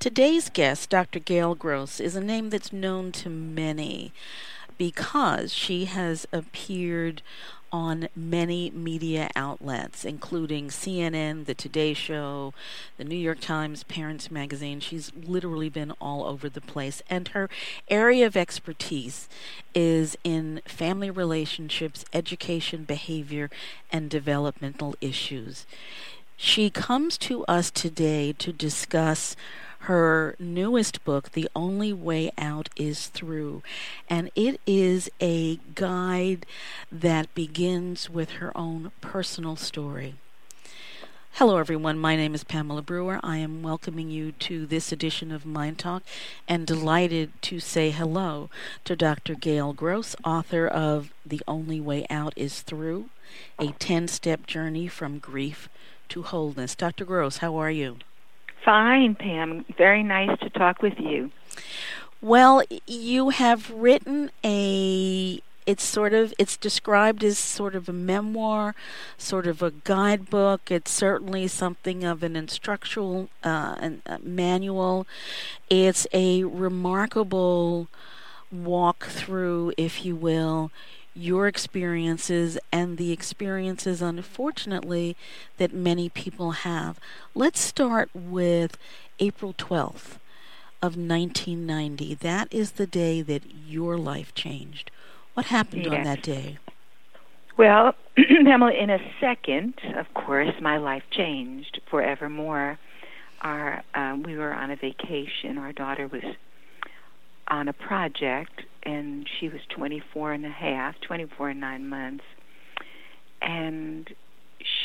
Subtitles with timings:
[0.00, 1.18] Today's guest, Dr.
[1.18, 4.14] Gail Gross, is a name that's known to many
[4.78, 7.20] because she has appeared
[7.70, 12.54] on many media outlets, including CNN, The Today Show,
[12.96, 14.80] The New York Times, Parents Magazine.
[14.80, 17.02] She's literally been all over the place.
[17.10, 17.50] And her
[17.88, 19.28] area of expertise
[19.74, 23.50] is in family relationships, education, behavior,
[23.92, 25.66] and developmental issues.
[26.38, 29.36] She comes to us today to discuss
[29.80, 33.62] her newest book, The Only Way Out is Through.
[34.08, 36.44] And it is a guide
[36.92, 40.16] that begins with her own personal story.
[41.34, 41.98] Hello, everyone.
[41.98, 43.20] My name is Pamela Brewer.
[43.22, 46.02] I am welcoming you to this edition of Mind Talk
[46.46, 48.50] and delighted to say hello
[48.84, 49.34] to Dr.
[49.34, 53.08] Gail Gross, author of The Only Way Out is Through,
[53.58, 55.70] a 10 step journey from grief
[56.10, 56.74] to wholeness.
[56.74, 57.06] Dr.
[57.06, 57.96] Gross, how are you?
[58.64, 59.64] Fine, Pam.
[59.76, 61.30] Very nice to talk with you.
[62.20, 68.74] Well, you have written a it's sort of it's described as sort of a memoir,
[69.16, 70.70] sort of a guidebook.
[70.70, 75.06] It's certainly something of an instructional uh, an, uh, manual.
[75.68, 77.88] It's a remarkable
[78.50, 80.70] walk through, if you will,
[81.14, 85.16] your experiences and the experiences, unfortunately,
[85.58, 86.98] that many people have.
[87.34, 88.78] Let's start with
[89.18, 90.18] April 12th
[90.82, 92.14] of 1990.
[92.14, 94.90] That is the day that your life changed.
[95.34, 95.94] What happened yes.
[95.94, 96.58] on that day?
[97.56, 102.78] Well, Pamela, in a second, of course, my life changed forevermore.
[103.42, 105.58] Our um, we were on a vacation.
[105.58, 106.22] Our daughter was
[107.48, 112.24] on a project, and she was 24 and a half, 24 and nine months,
[113.42, 114.08] and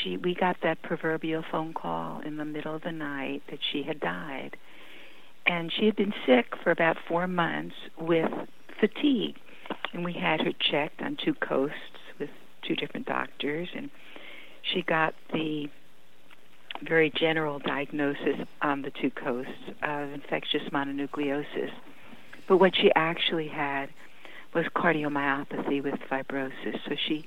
[0.02, 3.82] she we got that proverbial phone call in the middle of the night that she
[3.82, 4.56] had died,
[5.46, 8.30] and she had been sick for about four months with
[8.80, 9.36] fatigue,
[9.92, 11.74] and we had her checked on two coasts
[12.18, 12.30] with
[12.66, 13.90] two different doctors, and
[14.72, 15.66] she got the
[16.86, 21.70] very general diagnosis on the two coasts of infectious mononucleosis
[22.48, 23.88] but what she actually had
[24.54, 26.80] was cardiomyopathy with fibrosis.
[26.88, 27.26] So she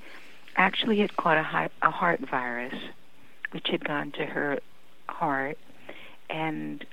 [0.56, 2.74] actually had caught a, heart, a heart virus,
[3.52, 4.58] which had gone to her
[5.08, 5.58] heart
[6.28, 6.84] and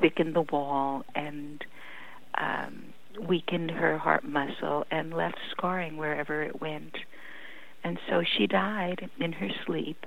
[0.00, 1.64] thickened the wall and
[2.36, 2.84] um,
[3.28, 6.96] weakened her heart muscle and left scarring wherever it went.
[7.84, 10.04] And so she died in her sleep.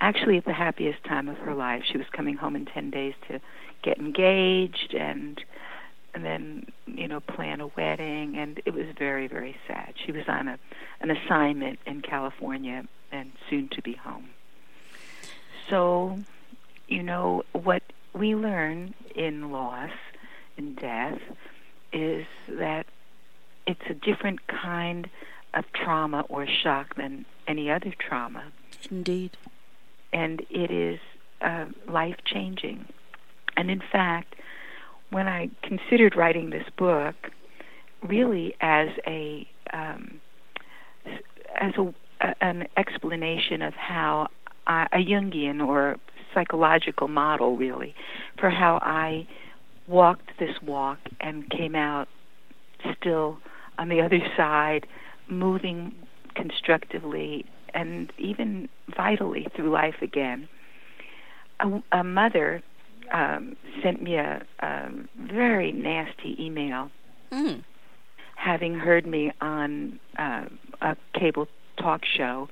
[0.00, 3.14] Actually, at the happiest time of her life, she was coming home in 10 days
[3.28, 3.40] to
[3.82, 5.40] get engaged and
[6.18, 9.94] and then you know plan a wedding and it was very very sad.
[10.04, 10.58] She was on a
[11.00, 14.30] an assignment in california and soon to be home.
[15.70, 16.18] So
[16.88, 17.84] you know what
[18.14, 19.92] we learn in loss
[20.56, 21.20] and death
[21.92, 22.86] is that
[23.68, 25.08] it's a different kind
[25.54, 28.44] of trauma or shock than any other trauma.
[28.90, 29.36] Indeed.
[30.12, 30.98] And it is
[31.40, 32.86] uh, life changing
[33.56, 34.34] and in fact
[35.10, 37.14] when I considered writing this book,
[38.06, 40.20] really as a um,
[41.60, 41.94] as a,
[42.26, 44.28] a, an explanation of how
[44.66, 45.96] I, a Jungian or
[46.34, 47.94] psychological model, really,
[48.38, 49.26] for how I
[49.86, 52.08] walked this walk and came out
[53.00, 53.38] still
[53.78, 54.86] on the other side,
[55.28, 55.94] moving
[56.34, 57.44] constructively
[57.74, 60.48] and even vitally through life again.
[61.60, 62.62] A, a mother
[63.12, 63.56] um,
[63.88, 66.90] sent me a, a very nasty email,
[67.32, 67.62] mm.
[68.36, 70.44] having heard me on uh,
[70.80, 72.48] a cable talk show,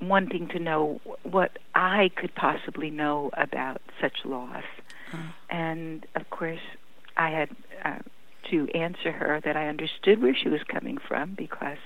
[0.00, 4.64] wanting to know what I could possibly know about such loss.
[5.12, 5.32] Mm.
[5.50, 6.60] And of course,
[7.16, 7.50] I had
[7.84, 7.98] uh,
[8.50, 11.78] to answer her that I understood where she was coming from because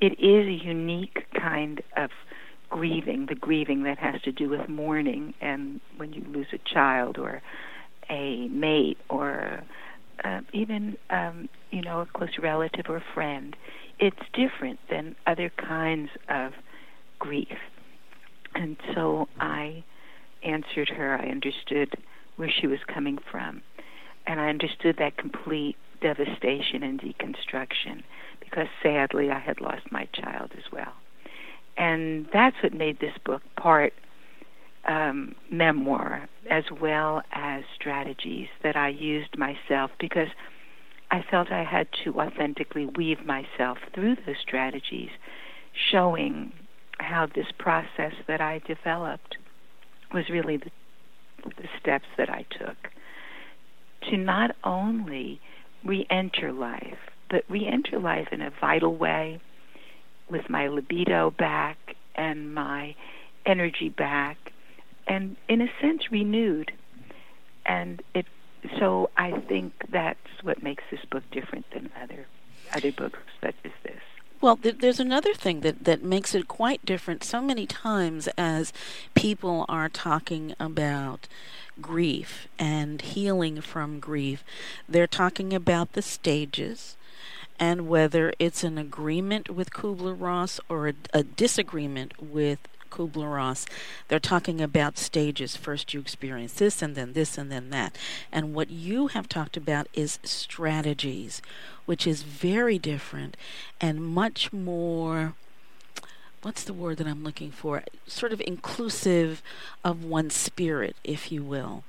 [0.00, 2.10] it is a unique kind of
[2.70, 7.18] grieving, the grieving that has to do with mourning, and when you lose a child
[7.18, 7.42] or
[8.10, 9.62] a mate or
[10.24, 13.56] uh, even um, you know a close relative or friend,
[13.98, 16.52] it's different than other kinds of
[17.18, 17.58] grief.
[18.54, 19.84] And so I
[20.42, 21.18] answered her.
[21.18, 21.92] I understood
[22.36, 23.62] where she was coming from,
[24.26, 28.02] and I understood that complete devastation and deconstruction
[28.40, 30.92] because sadly I had lost my child as well
[31.76, 33.92] and that's what made this book part
[34.86, 40.28] um, memoir as well as strategies that I used myself because
[41.10, 45.10] I felt I had to authentically weave myself through those strategies,
[45.90, 46.52] showing
[46.98, 49.36] how this process that I developed
[50.12, 50.70] was really the
[51.44, 52.76] the steps that I took
[54.10, 55.40] to not only
[55.84, 56.98] re enter life,
[57.30, 59.40] but re enter life in a vital way
[60.30, 62.94] with my libido back and my
[63.44, 64.52] energy back
[65.06, 66.72] and in a sense renewed
[67.64, 68.26] and it
[68.78, 72.26] so I think that's what makes this book different than other
[72.74, 74.00] other books such as this.
[74.40, 77.24] Well, th- there's another thing that, that makes it quite different.
[77.24, 78.72] So many times, as
[79.14, 81.26] people are talking about
[81.80, 84.44] grief and healing from grief,
[84.88, 86.95] they're talking about the stages
[87.58, 92.58] and whether it's an agreement with Kubler Ross or a, a disagreement with
[92.90, 93.66] Kubler Ross,
[94.08, 95.56] they're talking about stages.
[95.56, 97.96] First, you experience this, and then this, and then that.
[98.32, 101.42] And what you have talked about is strategies,
[101.84, 103.36] which is very different
[103.80, 105.34] and much more.
[106.42, 107.82] What's the word that I'm looking for?
[108.06, 109.42] Sort of inclusive
[109.84, 111.84] of one's spirit, if you will,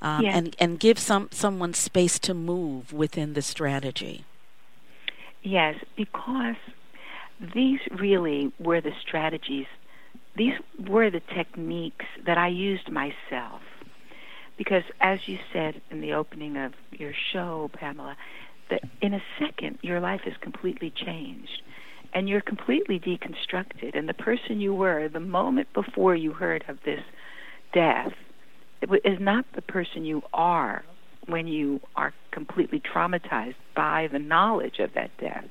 [0.00, 0.36] um, yes.
[0.36, 4.24] and and give some someone space to move within the strategy.
[5.46, 6.56] Yes, because
[7.54, 9.66] these really were the strategies.
[10.36, 10.54] These
[10.88, 13.60] were the techniques that I used myself.
[14.58, 18.16] Because as you said in the opening of your show, Pamela,
[18.70, 21.62] that in a second your life is completely changed.
[22.12, 23.96] And you're completely deconstructed.
[23.96, 27.04] And the person you were the moment before you heard of this
[27.72, 28.10] death
[28.82, 30.82] is not the person you are
[31.26, 35.46] when you are completely traumatized by the knowledge of that death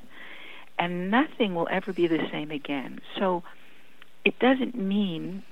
[0.78, 3.44] and nothing will ever be the same again so
[4.26, 5.44] it doesn't mean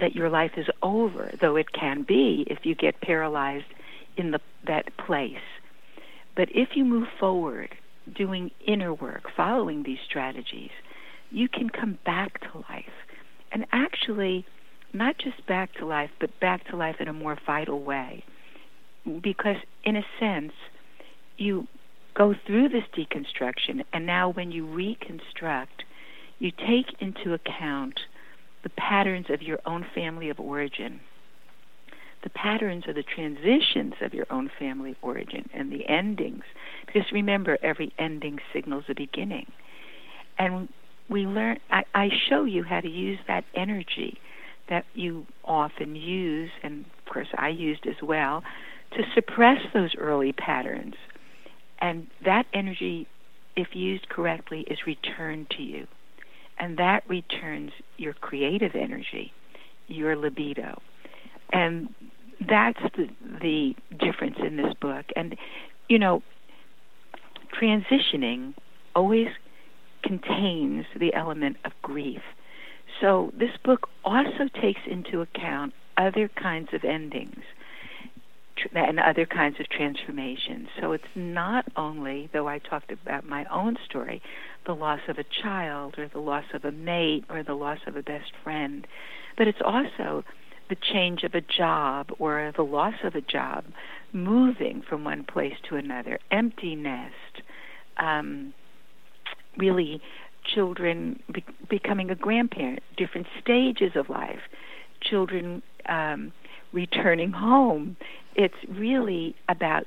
[0.00, 3.66] that your life is over, though it can be if you get paralyzed
[4.16, 5.36] in the, that place.
[6.36, 7.70] But if you move forward,
[8.12, 10.70] doing inner work, following these strategies,
[11.30, 12.84] you can come back to life.
[13.52, 14.46] And actually,
[14.92, 18.24] not just back to life, but back to life in a more vital way.
[19.22, 20.52] Because, in a sense,
[21.36, 21.66] you
[22.14, 25.84] go through this deconstruction, and now when you reconstruct,
[26.38, 28.00] you take into account
[28.62, 31.00] the patterns of your own family of origin,
[32.22, 36.44] the patterns of the transitions of your own family of origin, and the endings.
[36.86, 39.50] Because remember, every ending signals a beginning.
[40.38, 40.68] And
[41.10, 44.18] we learn, I, I show you how to use that energy
[44.70, 48.42] that you often use, and of course I used as well,
[48.96, 50.94] to suppress those early patterns.
[51.80, 53.06] And that energy,
[53.56, 55.86] if used correctly, is returned to you
[56.58, 59.32] and that returns your creative energy,
[59.88, 60.80] your libido.
[61.52, 61.88] And
[62.48, 63.08] that's the
[63.40, 65.06] the difference in this book.
[65.16, 65.36] And
[65.88, 66.22] you know,
[67.60, 68.54] transitioning
[68.94, 69.28] always
[70.02, 72.20] contains the element of grief.
[73.00, 77.42] So this book also takes into account other kinds of endings
[78.74, 80.68] and other kinds of transformations.
[80.80, 84.22] So it's not only, though I talked about my own story,
[84.66, 87.96] the loss of a child or the loss of a mate or the loss of
[87.96, 88.86] a best friend,
[89.36, 90.24] but it's also
[90.68, 93.64] the change of a job or the loss of a job,
[94.12, 97.42] moving from one place to another, empty nest,
[97.98, 98.54] um,
[99.58, 100.00] really
[100.54, 104.40] children be- becoming a grandparent, different stages of life,
[105.00, 106.32] children um,
[106.74, 107.96] returning home.
[108.34, 109.84] It's really about,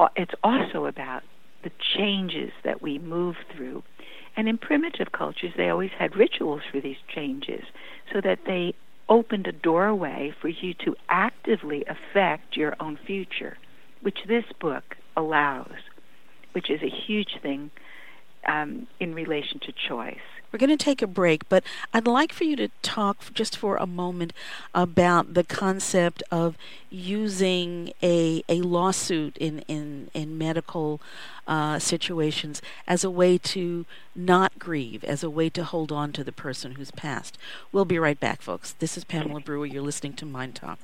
[0.00, 1.22] uh, it's also about
[1.62, 3.82] the changes that we move through.
[4.36, 7.64] And in primitive cultures, they always had rituals for these changes
[8.12, 8.74] so that they
[9.08, 13.56] opened a doorway for you to actively affect your own future,
[14.02, 15.78] which this book allows,
[16.52, 17.70] which is a huge thing
[18.46, 20.16] um, in relation to choice.
[20.56, 23.76] We're going to take a break, but I'd like for you to talk just for
[23.76, 24.32] a moment
[24.74, 26.56] about the concept of
[26.88, 30.98] using a, a lawsuit in, in, in medical
[31.46, 33.84] uh, situations as a way to
[34.14, 37.36] not grieve, as a way to hold on to the person who's passed.
[37.70, 38.72] We'll be right back, folks.
[38.78, 39.66] This is Pamela Brewer.
[39.66, 40.78] You're listening to Mind Talk.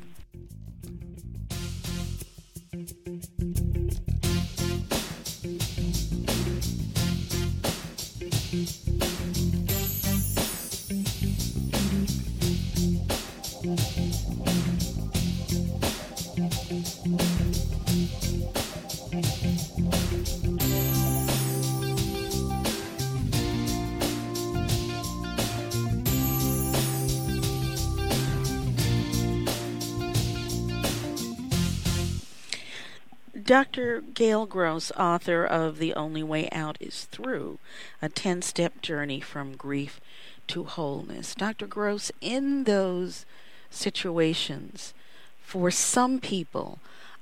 [33.52, 34.00] Dr.
[34.00, 37.58] Gail Gross, author of The Only Way Out is Through,
[38.00, 40.00] a 10 step journey from grief
[40.46, 41.34] to wholeness.
[41.34, 41.66] Dr.
[41.66, 43.26] Gross, in those
[43.68, 44.94] situations,
[45.42, 46.78] for some people,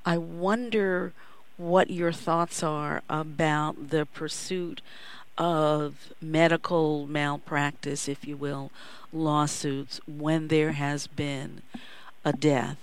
[0.06, 1.12] I wonder
[1.56, 4.82] what your thoughts are about the pursuit
[5.36, 8.70] of medical malpractice, if you will,
[9.12, 11.62] lawsuits when there has been
[12.24, 12.76] a death.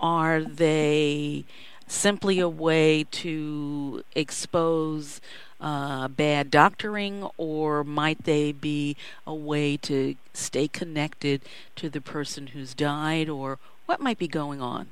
[0.00, 1.44] Are they
[1.86, 5.20] simply a way to expose
[5.60, 11.42] uh, bad doctoring, or might they be a way to stay connected
[11.76, 14.88] to the person who's died, or what might be going on?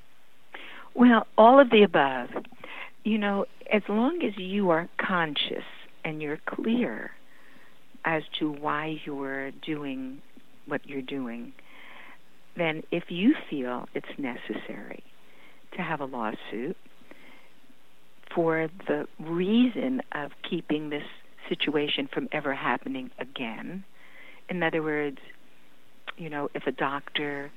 [0.95, 2.31] Well, all of the above.
[3.03, 5.65] You know, as long as you are conscious
[6.05, 7.11] and you're clear
[8.05, 10.23] as to why you're doing
[10.67, 11.53] what you're doing,
[12.57, 15.03] then if you feel it's necessary
[15.76, 16.76] to have a lawsuit
[18.35, 21.04] for the reason of keeping this
[21.49, 23.85] situation from ever happening again,
[24.49, 25.19] in other words,
[26.16, 27.50] you know, if a doctor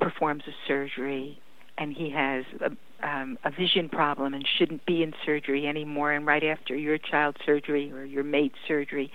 [0.00, 1.38] performs a surgery
[1.76, 6.26] and he has a, um, a vision problem and shouldn't be in surgery anymore, and
[6.26, 9.10] right after your child's surgery or your mate's surgery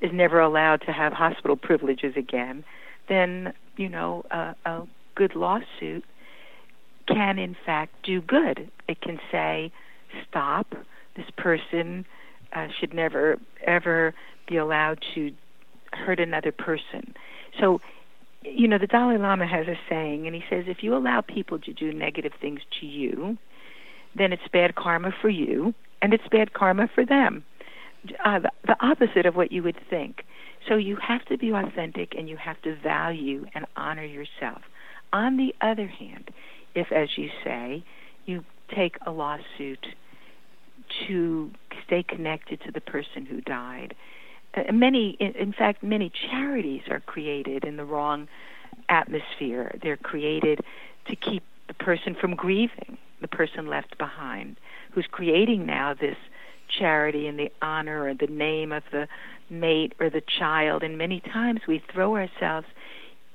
[0.00, 2.64] is never allowed to have hospital privileges again,
[3.08, 4.82] then you know a, a
[5.14, 6.04] good lawsuit
[7.08, 8.70] can in fact do good.
[8.88, 9.72] It can say,
[10.28, 10.74] stop.
[11.16, 12.06] This person
[12.54, 14.14] uh, should never ever
[14.46, 15.32] be allowed to
[15.92, 17.14] hurt another person.
[17.58, 17.80] So
[18.42, 21.58] you know, the Dalai Lama has a saying, and he says, if you allow people
[21.58, 23.36] to do negative things to you,
[24.16, 27.44] then it's bad karma for you, and it's bad karma for them.
[28.24, 30.22] Uh, the, the opposite of what you would think.
[30.68, 34.62] So you have to be authentic and you have to value and honor yourself.
[35.12, 36.30] On the other hand,
[36.74, 37.84] if, as you say,
[38.26, 38.44] you
[38.74, 39.86] take a lawsuit
[41.06, 41.50] to
[41.86, 43.94] stay connected to the person who died,
[44.54, 48.28] uh, many, in, fact, many charities are created in the wrong
[48.88, 49.76] atmosphere.
[49.82, 50.60] They're created
[51.08, 54.56] to keep the person from grieving, the person left behind,
[54.92, 56.16] who's creating now this
[56.78, 59.08] charity in the honor or the name of the
[59.50, 60.82] mate or the child.
[60.82, 62.66] And many times we throw ourselves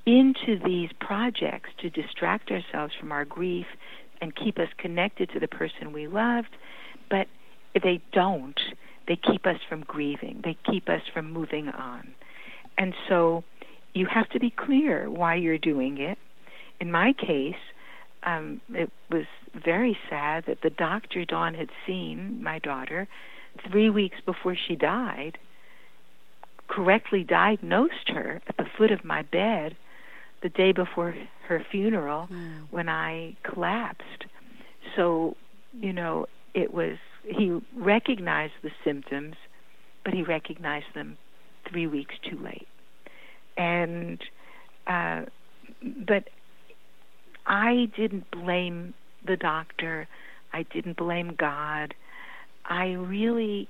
[0.05, 3.65] into these projects to distract ourselves from our grief
[4.21, 6.49] and keep us connected to the person we loved.
[7.09, 7.27] But
[7.81, 8.59] they don't,
[9.07, 10.41] they keep us from grieving.
[10.43, 12.13] They keep us from moving on.
[12.77, 13.43] And so
[13.93, 16.17] you have to be clear why you're doing it.
[16.79, 17.55] In my case,
[18.23, 19.25] um, it was
[19.63, 23.07] very sad that the doctor Dawn had seen, my daughter,
[23.69, 25.37] three weeks before she died,
[26.67, 29.75] correctly diagnosed her at the foot of my bed
[30.43, 31.15] the day before
[31.47, 32.67] her funeral mm.
[32.69, 34.25] when I collapsed.
[34.95, 35.35] So,
[35.73, 39.35] you know, it was he recognized the symptoms,
[40.03, 41.17] but he recognized them
[41.69, 42.67] three weeks too late.
[43.57, 44.19] And
[44.85, 45.21] uh,
[46.05, 46.29] but
[47.45, 48.93] I didn't blame
[49.25, 50.07] the doctor.
[50.51, 51.93] I didn't blame God.
[52.65, 53.67] I really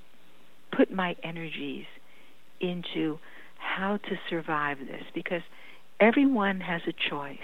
[0.75, 1.85] put my energies
[2.59, 3.19] into
[3.57, 5.41] how to survive this because
[6.03, 7.37] everyone has a choice,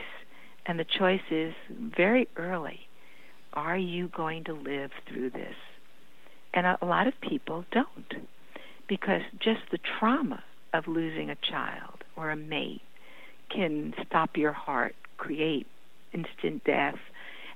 [0.66, 1.54] and the choice is
[1.98, 2.82] very early.
[3.54, 5.56] Are you going to live through this?
[6.54, 8.28] And a, a lot of people don't
[8.88, 12.82] because just the trauma of losing a child or a mate
[13.50, 15.66] can stop your heart, create
[16.14, 17.00] instant death.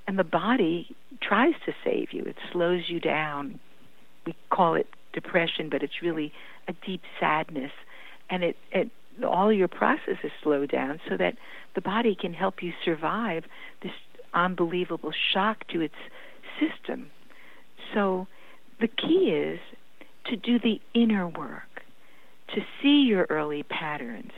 [0.06, 2.22] And the body tries to save you.
[2.24, 3.60] It slows you down.
[4.26, 6.32] We call it depression, but it's really
[6.66, 7.72] a deep sadness.
[8.30, 8.90] And it, it
[9.22, 11.34] all your processes slow down so that
[11.74, 13.44] the body can help you survive
[13.82, 13.92] this
[14.32, 15.94] unbelievable shock to its
[16.58, 17.10] system.
[17.92, 18.26] So
[18.80, 19.60] the key is
[20.26, 21.82] to do the inner work,
[22.54, 24.32] to see your early patterns,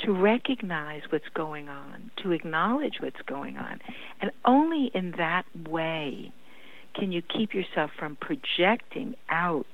[0.00, 3.80] to recognize what's going on, to acknowledge what's going on.
[4.20, 6.32] And only in that way
[6.94, 9.66] can you keep yourself from projecting out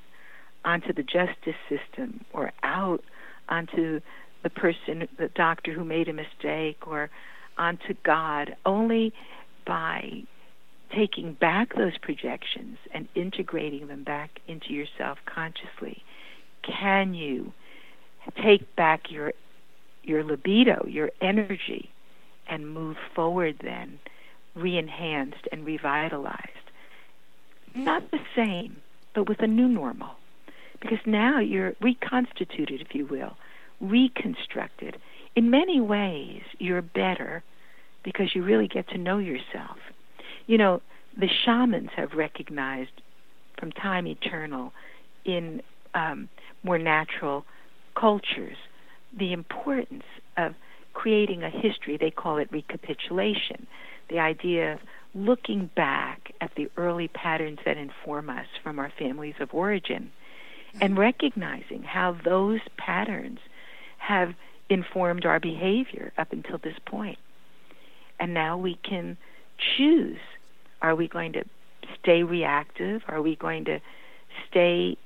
[0.65, 3.03] onto the justice system or out
[3.49, 4.01] onto
[4.45, 7.11] the person, the doctor who made a mistake, or
[7.59, 9.13] onto God, only
[9.67, 10.23] by
[10.95, 16.05] taking back those projections and integrating them back into yourself consciously,
[16.63, 17.53] can you
[18.41, 19.33] take back your
[20.05, 21.91] your libido, your energy,
[22.47, 23.99] and move forward then,
[24.55, 26.51] re-enhanced and revitalized?
[27.75, 28.77] Not the same,
[29.15, 30.11] but with a new normal.
[30.81, 33.35] Because now you're reconstituted, if you will,
[33.81, 34.97] reconstructed.
[35.37, 37.43] In many ways, you're better
[38.03, 39.79] because you really get to know yourself
[40.47, 40.83] you know,
[41.17, 43.03] the shamans have recognized
[43.59, 44.73] from time eternal
[45.25, 45.63] in
[45.95, 46.29] um,
[46.63, 47.45] more natural
[47.95, 48.57] cultures
[49.17, 50.05] the importance
[50.37, 50.55] of
[50.93, 51.97] creating a history.
[51.97, 53.67] They call it recapitulation.
[54.11, 54.81] The idea of
[55.15, 60.11] looking back at the early patterns that inform us from our families of origin
[60.81, 63.39] and recognizing how those patterns
[64.07, 64.35] have
[64.69, 67.19] informed our behavior up until this point.
[68.21, 69.17] And now we can
[69.77, 70.19] choose
[70.83, 71.45] are we going to
[71.99, 73.03] stay reactive?
[73.09, 73.81] Are we going to
[74.51, 74.99] stay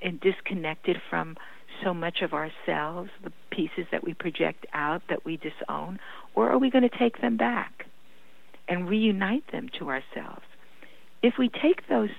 [0.00, 1.36] and disconnected from
[1.82, 5.98] so much of ourselves, the pieces that we project out that we disown?
[6.36, 7.86] Or are we going to take them back
[8.68, 10.44] and reunite them to ourselves?
[11.22, 12.10] If we take those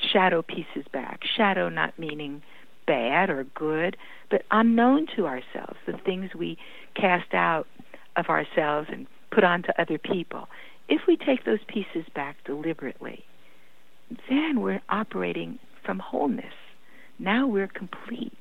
[0.00, 2.42] shadow pieces back, shadow not meaning
[2.90, 3.96] bad or good,
[4.32, 6.58] but unknown to ourselves, the things we
[6.96, 7.68] cast out
[8.16, 10.48] of ourselves and put onto other people.
[10.88, 13.22] If we take those pieces back deliberately,
[14.28, 16.52] then we're operating from wholeness.
[17.20, 18.36] Now we're complete.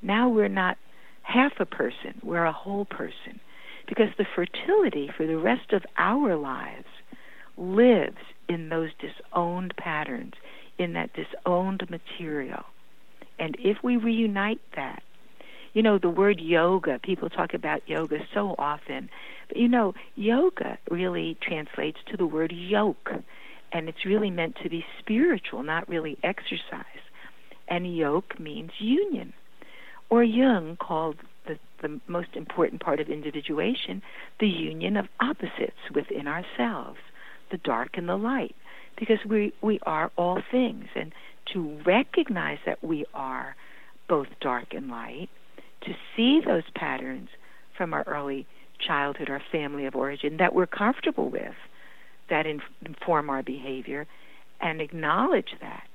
[0.00, 0.76] Now we're not
[1.22, 3.40] half a person, we're a whole person.
[3.88, 6.86] Because the fertility for the rest of our lives
[7.56, 10.34] lives in those disowned patterns,
[10.78, 12.62] in that disowned material.
[13.38, 15.02] And if we reunite that,
[15.74, 19.10] you know, the word yoga, people talk about yoga so often.
[19.48, 23.10] But you know, yoga really translates to the word yoke.
[23.70, 26.84] And it's really meant to be spiritual, not really exercise.
[27.68, 29.34] And yoke means union.
[30.10, 31.16] Or Jung called
[31.46, 34.02] the, the most important part of individuation
[34.40, 36.98] the union of opposites within ourselves,
[37.50, 38.56] the dark and the light.
[38.98, 40.86] Because we, we are all things.
[40.96, 41.12] And
[41.52, 43.56] to recognize that we are
[44.08, 45.28] both dark and light,
[45.82, 47.28] to see those patterns
[47.76, 48.46] from our early
[48.78, 51.54] childhood, our family of origin that we're comfortable with,
[52.28, 54.06] that inform our behavior,
[54.60, 55.86] and acknowledge that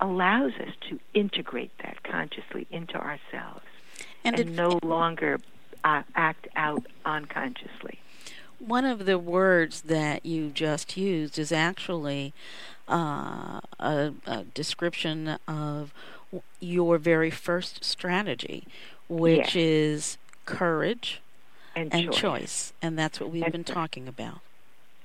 [0.00, 3.64] allows us to integrate that consciously into ourselves
[4.24, 5.40] and, and no longer
[5.84, 7.98] uh, act out unconsciously.
[8.58, 12.32] One of the words that you just used is actually
[12.88, 15.92] uh, a, a, description of
[16.60, 18.66] your very first strategy,
[19.08, 19.56] which yes.
[19.56, 21.20] is courage
[21.74, 22.20] and, and choice.
[22.20, 22.72] choice.
[22.80, 24.38] And that's what we've and been talking about.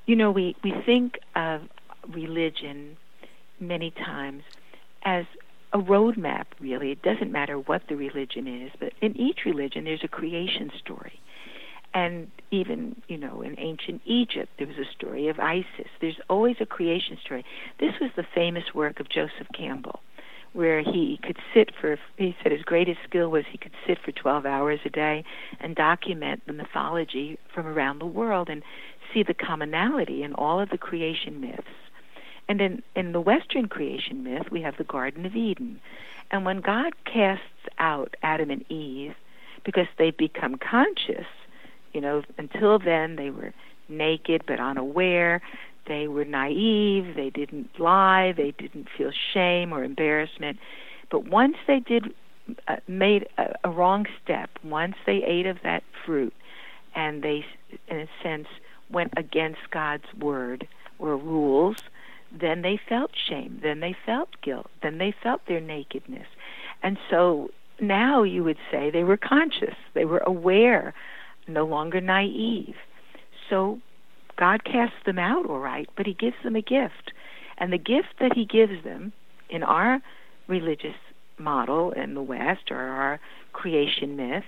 [0.05, 1.61] You know, we, we think of
[2.07, 2.97] religion
[3.59, 4.43] many times
[5.03, 5.25] as
[5.73, 6.91] a roadmap, really.
[6.91, 11.19] It doesn't matter what the religion is, but in each religion there's a creation story.
[11.93, 15.89] And even, you know, in ancient Egypt, there was a story of Isis.
[15.99, 17.45] There's always a creation story.
[17.79, 19.99] This was the famous work of Joseph Campbell,
[20.53, 24.11] where he could sit for, he said his greatest skill was he could sit for
[24.13, 25.25] 12 hours a day
[25.59, 28.63] and document the mythology from around the world and
[29.13, 31.63] see the commonality in all of the creation myths.
[32.47, 35.81] And in, in the Western creation myth, we have the Garden of Eden.
[36.31, 37.43] And when God casts
[37.79, 39.15] out Adam and Eve,
[39.63, 41.27] because they've become conscious
[41.93, 43.53] you know, until then they were
[43.89, 45.41] naked but unaware.
[45.87, 47.15] They were naive.
[47.15, 48.33] They didn't lie.
[48.35, 50.57] They didn't feel shame or embarrassment.
[51.09, 52.13] But once they did
[52.67, 56.33] uh, made a, a wrong step, once they ate of that fruit,
[56.95, 57.45] and they,
[57.87, 58.47] in a sense,
[58.89, 60.67] went against God's word
[60.99, 61.77] or rules,
[62.37, 63.59] then they felt shame.
[63.63, 64.67] Then they felt guilt.
[64.81, 66.27] Then they felt their nakedness.
[66.83, 67.49] And so
[67.79, 69.75] now you would say they were conscious.
[69.93, 70.93] They were aware
[71.47, 72.75] no longer naive.
[73.49, 73.79] So
[74.37, 77.11] God casts them out all right, but He gives them a gift.
[77.57, 79.13] And the gift that He gives them
[79.49, 80.01] in our
[80.47, 80.95] religious
[81.37, 83.19] model in the West or our
[83.53, 84.43] creation myth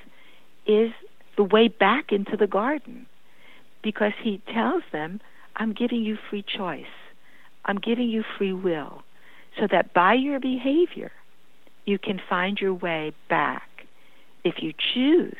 [0.65, 0.91] is
[1.37, 3.05] the way back into the garden.
[3.83, 5.19] Because He tells them,
[5.55, 6.85] I'm giving you free choice,
[7.65, 9.03] I'm giving you free will,
[9.59, 11.11] so that by your behavior,
[11.85, 13.67] you can find your way back.
[14.43, 15.35] If you choose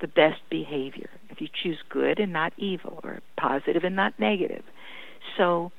[0.00, 1.10] the best behavior.
[1.30, 4.64] If you choose good and not evil, or positive and not negative.
[5.36, 5.72] So,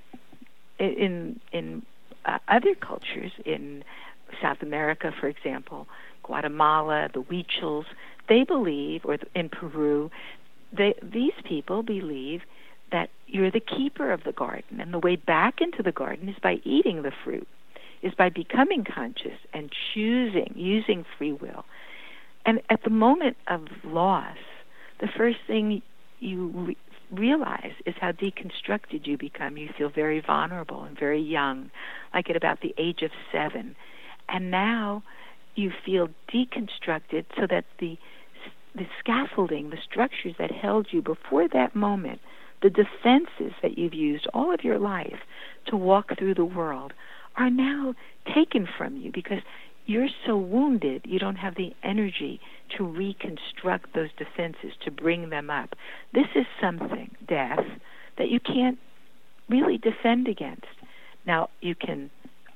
[0.79, 1.83] in in
[2.25, 3.83] uh, other cultures, in
[4.41, 5.87] South America, for example,
[6.23, 7.85] Guatemala, the Huichols,
[8.27, 10.11] they believe, or in Peru,
[10.71, 12.41] they, these people believe
[12.91, 16.35] that you're the keeper of the garden, and the way back into the garden is
[16.41, 17.47] by eating the fruit,
[18.01, 21.65] is by becoming conscious and choosing, using free will
[22.49, 24.37] and at the moment of loss,
[24.99, 25.83] the first thing
[26.19, 26.77] you re-
[27.11, 29.55] realize is how deconstructed you become.
[29.55, 31.69] You feel very vulnerable and very young,
[32.11, 33.75] like at about the age of seven.
[34.29, 35.03] And now
[35.53, 37.99] you feel deconstructed so that the
[38.73, 42.19] the scaffolding, the structures that held you before that moment,
[42.63, 45.19] the defenses that you've used all of your life
[45.67, 46.93] to walk through the world
[47.35, 47.93] are now
[48.33, 49.41] taken from you because
[49.89, 52.39] you're so wounded, you don't have the energy
[52.77, 55.73] to reconstruct those defenses, to bring them up.
[56.13, 57.65] This is something, death,
[58.19, 58.77] that you can't
[59.49, 60.67] really defend against.
[61.25, 62.11] Now, you can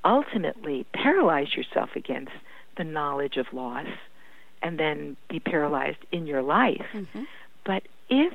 [0.05, 2.33] ultimately paralyze yourself against
[2.77, 3.87] the knowledge of loss
[4.61, 6.85] and then be paralyzed in your life.
[6.93, 7.23] Mm-hmm.
[7.65, 8.33] But if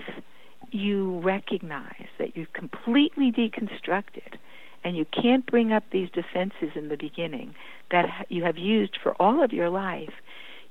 [0.72, 4.38] you recognize that you've completely deconstructed
[4.84, 7.54] and you can't bring up these defenses in the beginning
[7.90, 10.12] that you have used for all of your life,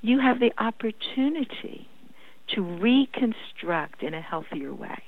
[0.02, 1.88] you have the opportunity
[2.48, 5.04] to reconstruct in a healthier way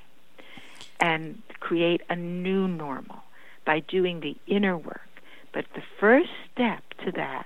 [0.99, 3.23] and create a new normal
[3.65, 5.07] by doing the inner work.
[5.53, 7.45] But the first step to that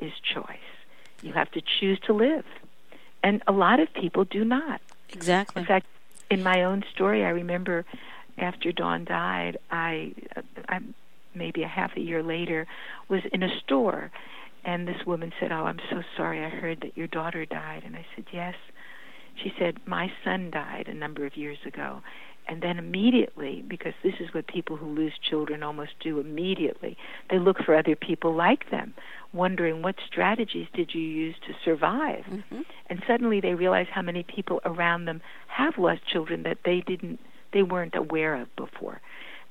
[0.00, 0.44] is choice.
[1.22, 2.44] You have to choose to live.
[3.22, 4.80] And a lot of people do not.
[5.10, 5.60] Exactly.
[5.60, 5.86] In fact,
[6.30, 7.84] in my own story, I remember
[8.40, 10.12] after Dawn died, I,
[10.68, 10.80] I
[11.34, 12.66] maybe a half a year later
[13.08, 14.10] was in a store,
[14.64, 16.44] and this woman said, "Oh, I'm so sorry.
[16.44, 18.54] I heard that your daughter died." And I said, "Yes."
[19.42, 22.02] She said, "My son died a number of years ago."
[22.48, 26.96] And then immediately, because this is what people who lose children almost do immediately,
[27.28, 28.92] they look for other people like them,
[29.32, 32.24] wondering what strategies did you use to survive.
[32.24, 32.62] Mm-hmm.
[32.88, 37.20] And suddenly they realize how many people around them have lost children that they didn't
[37.52, 39.00] they weren't aware of before.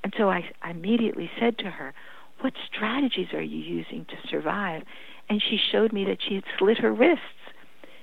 [0.03, 1.93] And so I, I immediately said to her,
[2.41, 4.83] What strategies are you using to survive?
[5.29, 7.23] And she showed me that she had slit her wrists.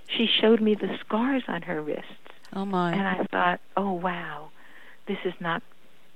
[0.09, 2.11] She showed me the scars on her wrists.
[2.52, 2.92] Oh my.
[2.92, 4.50] And I thought, Oh wow,
[5.06, 5.62] this is not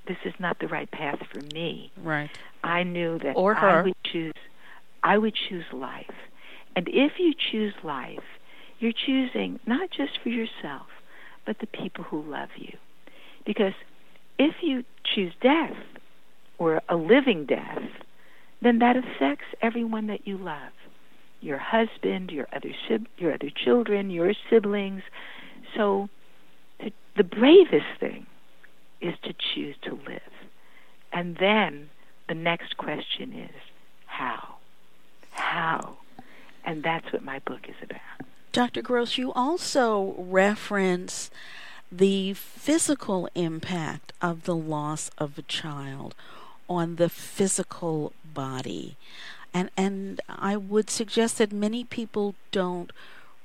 [0.06, 1.92] this is not the right path for me.
[2.02, 2.30] Right.
[2.64, 3.68] I knew that Or her.
[3.68, 4.34] I would choose
[5.02, 6.14] I would choose life.
[6.76, 8.18] And if you choose life,
[8.78, 10.86] you're choosing not just for yourself,
[11.46, 12.76] but the people who love you.
[13.50, 13.74] Because
[14.38, 15.74] if you choose death
[16.56, 17.82] or a living death,
[18.62, 20.70] then that affects everyone that you love.
[21.40, 22.70] Your husband, your other
[23.18, 25.02] your other children, your siblings.
[25.76, 26.08] So
[26.78, 28.24] the, the bravest thing
[29.00, 30.32] is to choose to live.
[31.12, 31.90] And then
[32.28, 33.56] the next question is
[34.06, 34.58] how?
[35.32, 35.96] How?
[36.64, 38.28] And that's what my book is about.
[38.52, 38.80] Dr.
[38.80, 41.32] Gross, you also reference
[41.92, 46.14] the physical impact of the loss of a child
[46.68, 48.96] on the physical body.
[49.52, 52.92] And and I would suggest that many people don't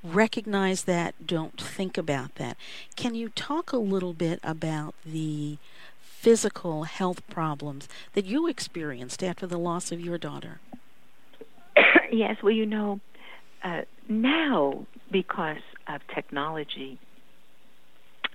[0.04, 2.58] recognize that, don't think about that.
[2.96, 5.58] Can you talk a little bit about the
[6.00, 10.60] physical health problems that you experienced after the loss of your daughter?
[12.12, 13.00] yes, well, you know,
[13.64, 17.00] uh, now because of technology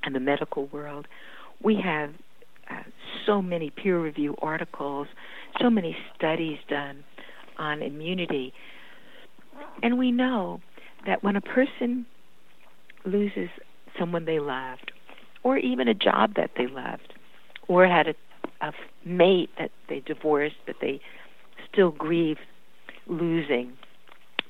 [0.05, 1.07] and the medical world,
[1.63, 2.11] we have
[2.71, 2.83] uh,
[3.27, 5.07] so many peer review articles,
[5.61, 7.05] so many studies done
[7.59, 8.53] on immunity.
[9.83, 10.61] And we know
[11.07, 12.07] that when a person
[13.05, 13.49] loses
[13.99, 14.93] someone they loved,
[15.43, 17.15] or even a job that they loved,
[17.69, 18.15] or had a,
[18.61, 18.73] a
[19.05, 21.01] mate that they divorced but they
[21.73, 22.39] still grieve
[23.07, 23.73] losing,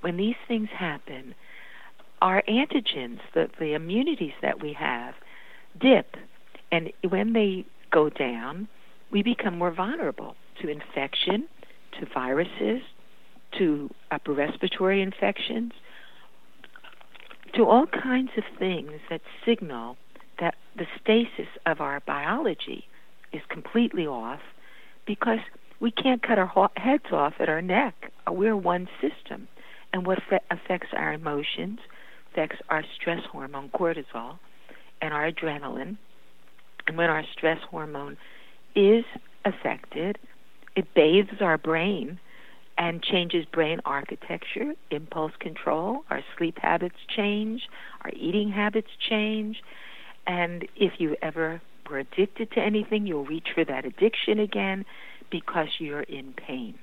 [0.01, 1.35] when these things happen,
[2.23, 5.15] our antigens, the, the immunities that we have,
[5.79, 6.17] dip.
[6.73, 8.69] And when they go down,
[9.11, 11.49] we become more vulnerable to infection,
[11.99, 12.83] to viruses,
[13.59, 15.73] to upper respiratory infections,
[17.55, 19.97] to all kinds of things that signal
[20.39, 22.85] that the stasis of our biology
[23.33, 24.41] is completely off
[25.07, 25.41] because
[25.81, 28.13] we can't cut our heads off at our neck.
[28.29, 29.49] We're one system.
[29.93, 30.19] And what
[30.51, 31.81] affects our emotions
[32.31, 34.39] affects our stress hormone, cortisol,
[35.01, 35.97] and our adrenaline.
[36.87, 38.17] And when our stress hormone
[38.75, 39.05] is
[39.45, 40.19] affected,
[40.77, 42.19] it bathes our brain
[42.79, 47.69] and changes brain architecture, impulse control, our sleep habits change,
[48.03, 49.63] our eating habits change.
[50.27, 51.61] And if you ever
[51.91, 54.85] were addicted to anything, you'll reach for that addiction again
[55.31, 56.79] because you're in pain.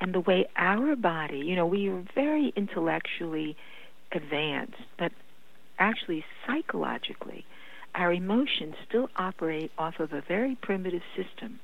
[0.00, 3.56] And the way our body, you know, we are very intellectually
[4.12, 5.12] advanced, but
[5.80, 7.44] actually psychologically,
[7.94, 11.58] our emotions still operate off of a very primitive system,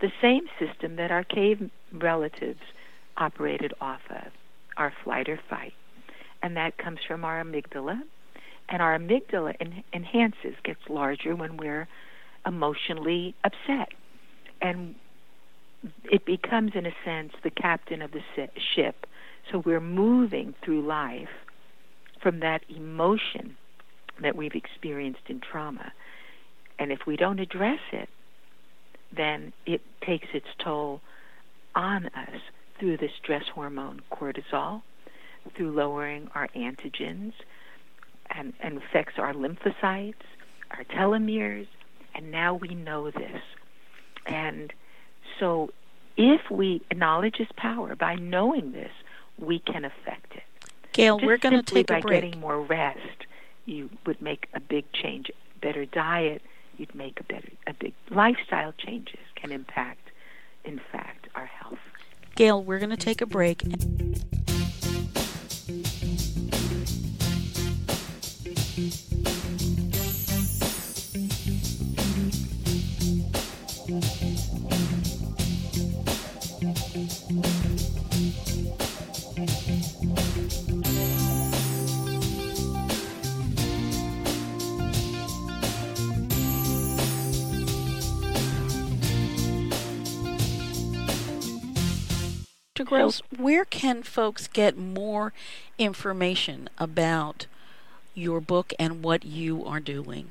[0.00, 2.60] the same system that our cave relatives
[3.16, 4.32] operated off of,
[4.76, 5.72] our flight or fight.
[6.42, 8.00] And that comes from our amygdala.
[8.68, 11.88] And our amygdala en- enhances, gets larger when we're
[12.46, 13.88] emotionally upset.
[14.60, 14.94] And
[16.04, 18.20] it becomes, in a sense, the captain of the
[18.74, 19.06] ship.
[19.50, 21.28] So we're moving through life
[22.22, 23.56] from that emotion
[24.22, 25.92] that we've experienced in trauma.
[26.78, 28.08] And if we don't address it,
[29.14, 31.00] then it takes its toll
[31.74, 32.40] on us
[32.78, 34.82] through the stress hormone cortisol,
[35.54, 37.32] through lowering our antigens,
[38.30, 40.14] and, and affects our lymphocytes,
[40.70, 41.68] our telomeres,
[42.14, 43.42] and now we know this.
[44.26, 44.72] And
[45.38, 45.70] so
[46.16, 48.92] if we knowledge is power, by knowing this,
[49.38, 50.42] we can affect it.
[50.92, 52.22] Gail, Just we're going to take by a break.
[52.22, 53.26] getting more rest,
[53.64, 55.30] you would make a big change.
[55.60, 56.42] Better diet,
[56.76, 60.10] you'd make a better a big lifestyle changes can impact,
[60.64, 61.78] in fact, our health.
[62.34, 63.62] Gail, we're going to take a break.
[92.84, 92.88] Dr.
[92.88, 95.32] Gross, where can folks get more
[95.78, 97.46] information about
[98.14, 100.28] your book and what you are doing?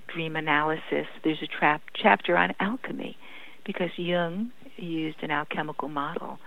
[0.08, 1.06] dream analysis.
[1.24, 3.16] There's a trap, chapter on alchemy
[3.64, 6.38] because Jung used an alchemical model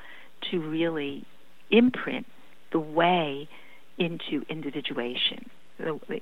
[0.50, 1.26] to really
[1.70, 2.26] imprint
[2.72, 3.50] the way
[3.98, 5.50] into individuation.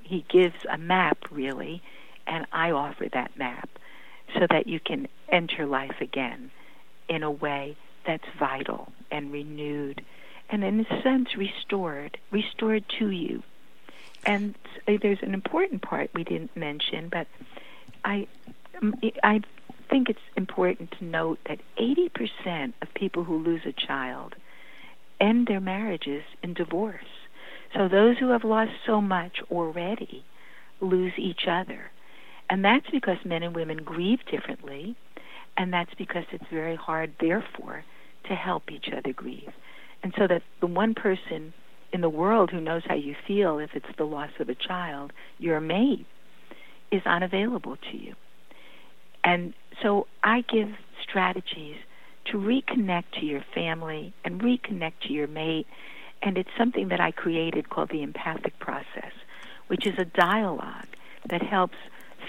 [0.03, 1.81] He gives a map, really,
[2.25, 3.69] and I offer that map
[4.33, 6.51] so that you can enter life again
[7.07, 10.03] in a way that's vital and renewed
[10.49, 13.43] and in a sense restored restored to you.
[14.25, 14.55] And
[14.87, 17.27] uh, there's an important part we didn't mention but
[18.05, 18.27] i
[19.23, 19.41] i
[19.89, 24.35] think it's important to note that 80% of people who lose a child
[25.19, 27.05] end their marriages in divorce.
[27.73, 30.23] So those who have lost so much already
[30.79, 31.91] lose each other.
[32.49, 34.95] And that's because men and women grieve differently
[35.57, 37.83] and that's because it's very hard, therefore,
[38.27, 39.51] to help each other grieve.
[40.03, 41.53] And so that the one person
[41.91, 45.11] in the world who knows how you feel if it's the loss of a child,
[45.39, 46.05] your mate,
[46.91, 48.13] is unavailable to you.
[49.23, 50.69] And so I give
[51.01, 51.77] strategies
[52.31, 55.67] to reconnect to your family and reconnect to your mate.
[56.21, 59.11] And it's something that I created called the empathic process,
[59.67, 60.87] which is a dialogue
[61.29, 61.77] that helps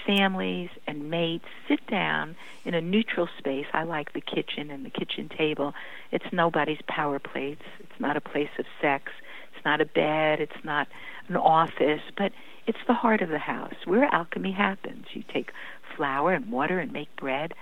[0.09, 3.67] families and mates sit down in a neutral space.
[3.73, 5.73] I like the kitchen and the kitchen table.
[6.11, 7.61] It's nobody's power plates.
[7.79, 9.11] It's not a place of sex.
[9.53, 10.39] It's not a bed.
[10.39, 10.87] It's not
[11.27, 12.31] an office, but
[12.65, 15.05] it's the heart of the house where alchemy happens.
[15.13, 15.51] You take
[15.95, 17.53] flour and water and make bread.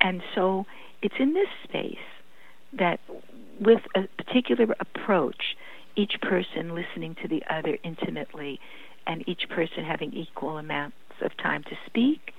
[0.00, 0.66] And so
[1.02, 2.08] it's in this space
[2.72, 2.98] that,
[3.60, 5.56] with a particular approach,
[5.94, 8.58] each person listening to the other intimately
[9.06, 12.32] and each person having equal amount of time to speak.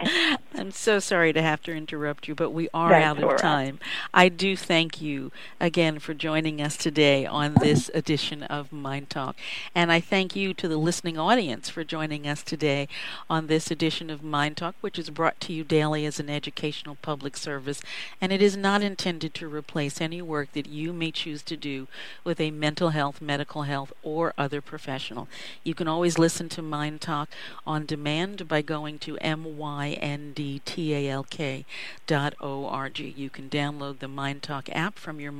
[0.54, 3.78] I'm so sorry to have to interrupt you, but we are out of time.
[4.14, 9.36] I do thank you again for joining us today on this edition of Mind Talk.
[9.74, 12.88] And I thank you to the listening audience for joining us today
[13.28, 16.96] on this edition of Mind Talk, which is brought to you daily as an educational
[17.02, 17.82] public service.
[18.20, 21.88] And it is not intended to replace any work that you may choose to do
[22.24, 25.28] with a mental health, medical health, or other professional.
[25.62, 27.28] You can always listen to Mind Talk
[27.66, 31.64] on demand by going to MY I-N-D-T-A-L-K
[32.06, 33.14] dot O-R-G.
[33.16, 35.32] You can download the Mind Talk app from your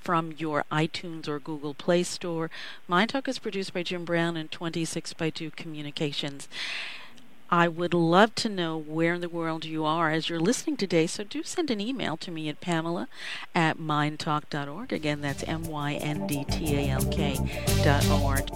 [0.00, 2.50] from your iTunes or Google Play Store.
[2.86, 6.48] Mind Talk is produced by Jim Brown and 26 by 2 Communications.
[7.50, 11.06] I would love to know where in the world you are as you're listening today,
[11.06, 13.08] so do send an email to me at pamela
[13.54, 14.92] at myndtalk.org.
[14.92, 17.38] Again, that's M Y N D T A L K
[17.82, 18.52] dot O R G.